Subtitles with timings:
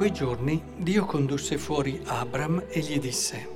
[0.00, 3.46] Quei giorni Dio condusse fuori Abram e gli disse,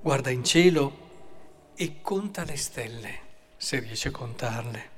[0.00, 3.20] guarda in cielo e conta le stelle,
[3.58, 4.90] se riesci a contarle,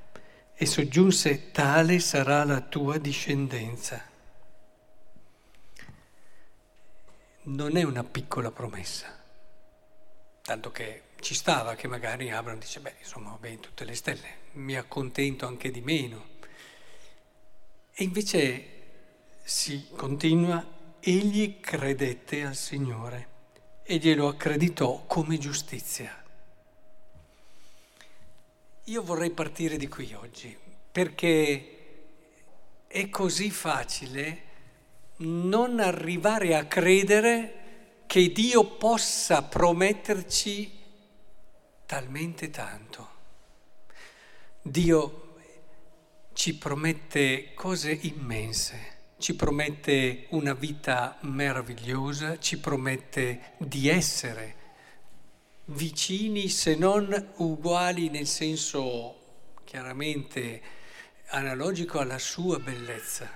[0.54, 4.00] e soggiunse, tale sarà la tua discendenza.
[7.42, 9.08] Non è una piccola promessa,
[10.42, 14.77] tanto che ci stava che magari Abram dice, beh, insomma, bene, tutte le stelle, mi
[14.77, 16.24] accontento anche di meno.
[17.92, 18.78] E invece
[19.50, 20.64] si continua,
[21.00, 23.28] egli credette al Signore
[23.82, 26.22] e glielo accreditò come giustizia.
[28.84, 30.56] Io vorrei partire di qui oggi,
[30.92, 32.05] perché
[32.86, 34.42] è così facile
[35.16, 40.78] non arrivare a credere che Dio possa prometterci
[41.86, 43.08] talmente tanto.
[44.62, 45.34] Dio
[46.34, 54.56] ci promette cose immense ci promette una vita meravigliosa, ci promette di essere
[55.66, 59.16] vicini se non uguali nel senso
[59.64, 60.60] chiaramente
[61.28, 63.30] analogico alla sua bellezza,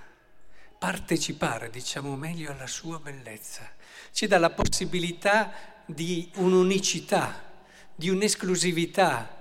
[0.79, 3.71] partecipare, diciamo meglio, alla sua bellezza.
[4.11, 5.53] Ci dà la possibilità
[5.85, 7.53] di un'unicità,
[7.95, 9.39] di un'esclusività,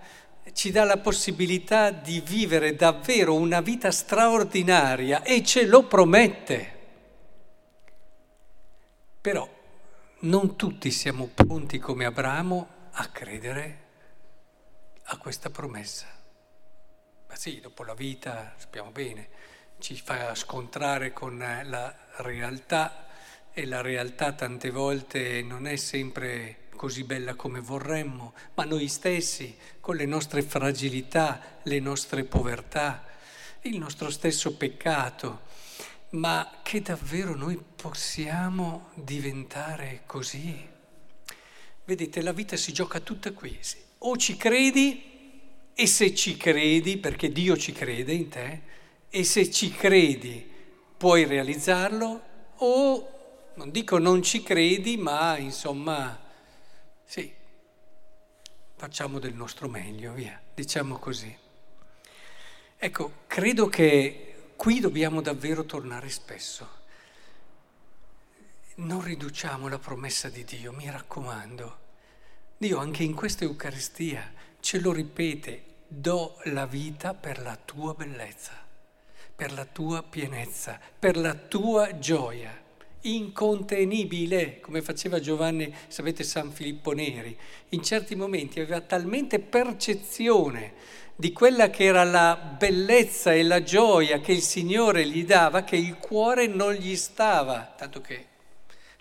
[0.51, 6.71] ci dà la possibilità di vivere davvero una vita straordinaria e ce lo promette.
[9.21, 9.49] Però
[10.19, 13.81] non tutti siamo pronti come Abramo a credere
[15.03, 16.07] a questa promessa.
[17.27, 19.29] Ma sì, dopo la vita, sappiamo bene,
[19.79, 23.07] ci fa scontrare con la realtà
[23.51, 29.55] e la realtà tante volte non è sempre così bella come vorremmo, ma noi stessi,
[29.79, 33.05] con le nostre fragilità, le nostre povertà,
[33.61, 35.43] il nostro stesso peccato,
[36.09, 40.67] ma che davvero noi possiamo diventare così?
[41.85, 43.57] Vedete, la vita si gioca tutta qui.
[43.99, 45.39] O ci credi,
[45.73, 48.61] e se ci credi, perché Dio ci crede in te,
[49.09, 50.45] e se ci credi
[50.97, 52.21] puoi realizzarlo,
[52.57, 56.22] o non dico non ci credi, ma insomma
[57.13, 57.31] sì,
[58.75, 61.37] facciamo del nostro meglio, via, diciamo così.
[62.75, 66.67] Ecco, credo che qui dobbiamo davvero tornare spesso.
[68.77, 71.77] Non riduciamo la promessa di Dio, mi raccomando.
[72.57, 78.53] Dio anche in questa Eucaristia ce lo ripete, do la vita per la tua bellezza,
[79.35, 82.62] per la tua pienezza, per la tua gioia
[83.03, 87.37] incontenibile, come faceva Giovanni, sapete, San Filippo Neri.
[87.69, 90.73] In certi momenti aveva talmente percezione
[91.15, 95.75] di quella che era la bellezza e la gioia che il Signore gli dava che
[95.75, 98.27] il cuore non gli stava, tanto che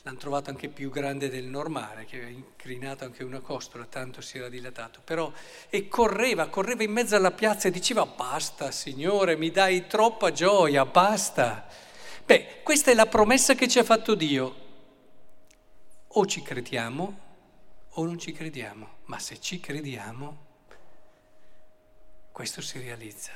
[0.02, 4.36] l'hanno trovato anche più grande del normale, che aveva incrinato anche una costola, tanto si
[4.38, 5.00] era dilatato.
[5.02, 5.32] Però,
[5.70, 10.84] e correva, correva in mezzo alla piazza e diceva basta Signore, mi dai troppa gioia,
[10.84, 11.66] basta.
[12.24, 14.60] Beh, questa è la promessa che ci ha fatto Dio.
[16.06, 17.30] O ci crediamo
[17.94, 20.50] o non ci crediamo, ma se ci crediamo,
[22.30, 23.32] questo si realizza.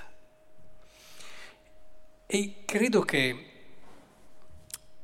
[2.26, 3.52] E credo che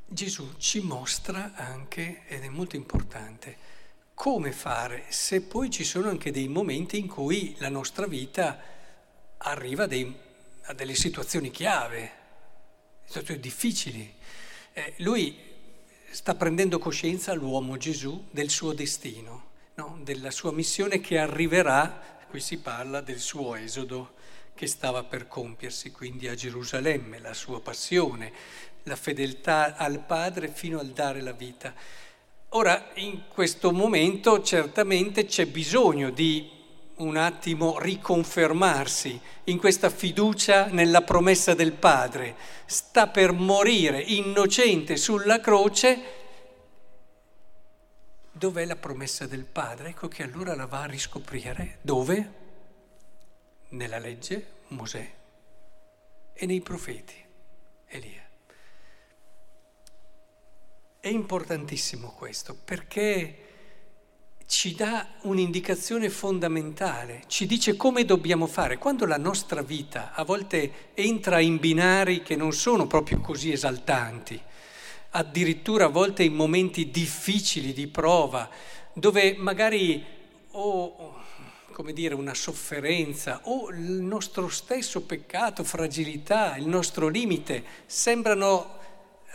[0.07, 3.81] Gesù ci mostra anche, ed è molto importante,
[4.15, 8.59] come fare se poi ci sono anche dei momenti in cui la nostra vita
[9.39, 10.15] arriva dei,
[10.63, 12.21] a delle situazioni chiave,
[13.05, 14.15] situazioni difficili.
[14.73, 15.37] Eh, lui
[16.11, 19.99] sta prendendo coscienza, l'uomo Gesù, del suo destino, no?
[20.03, 24.15] della sua missione che arriverà, qui si parla del suo esodo
[24.55, 28.33] che stava per compiersi, quindi a Gerusalemme, la sua passione,
[28.85, 31.75] la fedeltà al Padre fino al dare la vita.
[32.51, 36.62] Ora, in questo momento certamente c'è bisogno di
[37.03, 42.37] un attimo riconfermarsi in questa fiducia nella promessa del Padre.
[42.65, 46.21] Sta per morire innocente sulla croce.
[48.31, 49.91] Dov'è la promessa del Padre?
[49.91, 51.79] Ecco che allora la va a riscoprire.
[51.83, 52.41] Dove?
[53.71, 55.13] Nella legge Mosè
[56.33, 57.15] e nei profeti
[57.87, 58.21] Elia.
[61.01, 63.42] È importantissimo questo perché
[64.53, 68.77] ci dà un'indicazione fondamentale, ci dice come dobbiamo fare.
[68.77, 74.39] Quando la nostra vita a volte entra in binari che non sono proprio così esaltanti,
[75.13, 78.47] addirittura a volte in momenti difficili di prova,
[78.93, 80.05] dove magari
[80.51, 81.21] o
[81.73, 88.81] come dire, una sofferenza o il nostro stesso peccato, fragilità, il nostro limite sembrano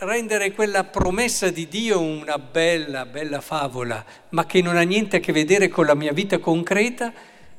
[0.00, 5.20] rendere quella promessa di Dio una bella, bella favola, ma che non ha niente a
[5.20, 7.12] che vedere con la mia vita concreta,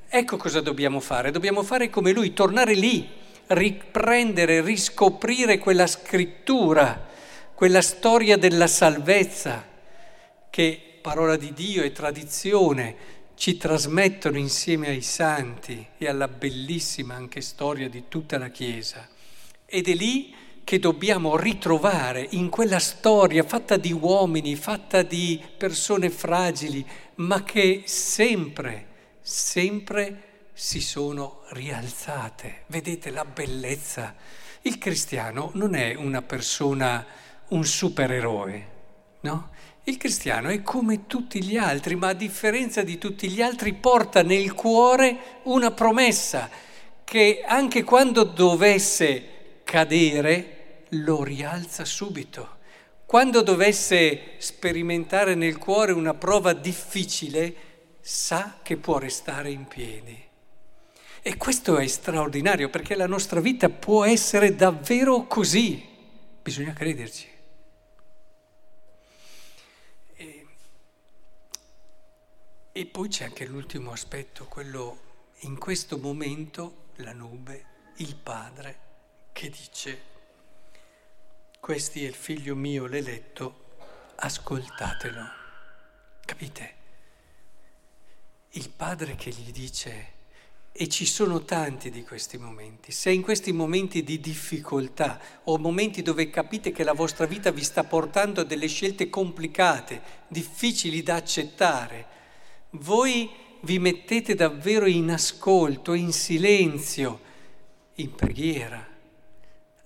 [0.07, 1.31] ecco cosa dobbiamo fare.
[1.31, 3.07] Dobbiamo fare come lui, tornare lì,
[3.47, 7.07] riprendere, riscoprire quella scrittura,
[7.53, 9.67] quella storia della salvezza
[10.49, 12.95] che parola di Dio e tradizione
[13.35, 19.07] ci trasmettono insieme ai santi e alla bellissima anche storia di tutta la Chiesa.
[19.65, 20.33] Ed è lì
[20.69, 26.85] che dobbiamo ritrovare in quella storia fatta di uomini, fatta di persone fragili,
[27.15, 28.85] ma che sempre,
[29.19, 32.65] sempre si sono rialzate.
[32.67, 34.13] Vedete la bellezza.
[34.61, 37.03] Il cristiano non è una persona,
[37.47, 38.67] un supereroe,
[39.21, 39.49] no?
[39.85, 44.21] Il cristiano è come tutti gli altri, ma a differenza di tutti gli altri porta
[44.21, 46.47] nel cuore una promessa
[47.03, 50.57] che anche quando dovesse cadere,
[50.89, 52.57] lo rialza subito.
[53.05, 57.55] Quando dovesse sperimentare nel cuore una prova difficile,
[58.01, 60.27] sa che può restare in piedi.
[61.21, 65.85] E questo è straordinario perché la nostra vita può essere davvero così.
[66.41, 67.27] Bisogna crederci.
[70.15, 70.47] E,
[72.71, 75.07] e poi c'è anche l'ultimo aspetto, quello
[75.39, 77.65] in questo momento la nube,
[77.97, 78.77] il Padre
[79.31, 80.01] che dice
[81.59, 83.75] questo è il figlio mio l'eletto,
[84.15, 85.23] ascoltatelo.
[86.25, 86.73] Capite?
[88.51, 90.13] Il padre che gli dice,
[90.71, 96.01] e ci sono tanti di questi momenti, se in questi momenti di difficoltà o momenti
[96.01, 101.15] dove capite che la vostra vita vi sta portando a delle scelte complicate, difficili da
[101.15, 102.07] accettare,
[102.71, 103.29] voi
[103.61, 107.19] vi mettete davvero in ascolto, in silenzio,
[107.95, 108.88] in preghiera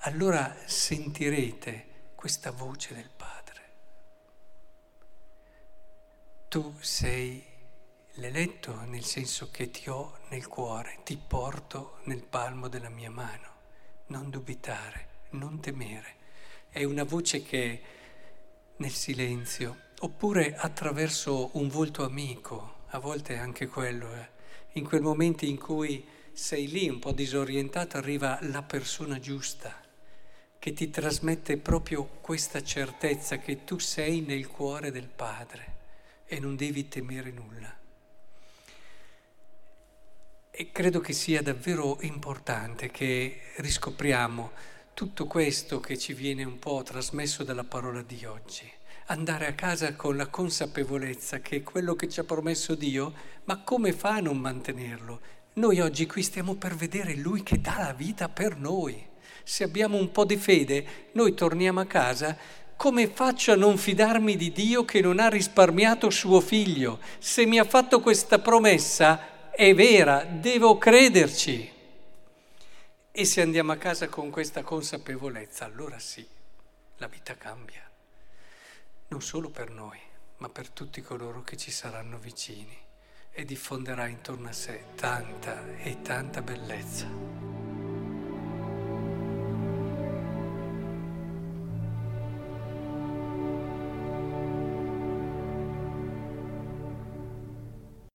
[0.05, 3.61] allora sentirete questa voce del Padre.
[6.49, 7.41] Tu sei
[8.15, 13.51] l'eletto nel senso che ti ho nel cuore, ti porto nel palmo della mia mano.
[14.07, 16.15] Non dubitare, non temere.
[16.69, 17.81] È una voce che
[18.77, 24.29] nel silenzio, oppure attraverso un volto amico, a volte anche quello, eh,
[24.73, 29.82] in quel momento in cui sei lì un po' disorientato, arriva la persona giusta
[30.63, 35.75] che ti trasmette proprio questa certezza che tu sei nel cuore del Padre
[36.25, 37.77] e non devi temere nulla.
[40.49, 44.51] E credo che sia davvero importante che riscopriamo
[44.93, 48.71] tutto questo che ci viene un po' trasmesso dalla parola di oggi.
[49.07, 53.13] Andare a casa con la consapevolezza che quello che ci ha promesso Dio,
[53.43, 55.19] ma come fa a non mantenerlo?
[55.55, 59.11] Noi oggi qui stiamo per vedere Lui che dà la vita per noi
[59.43, 62.37] se abbiamo un po' di fede, noi torniamo a casa,
[62.75, 66.99] come faccio a non fidarmi di Dio che non ha risparmiato suo figlio?
[67.19, 71.71] Se mi ha fatto questa promessa, è vera, devo crederci.
[73.11, 76.27] E se andiamo a casa con questa consapevolezza, allora sì,
[76.97, 77.89] la vita cambia.
[79.09, 79.99] Non solo per noi,
[80.37, 82.75] ma per tutti coloro che ci saranno vicini
[83.31, 87.52] e diffonderà intorno a sé tanta e tanta bellezza.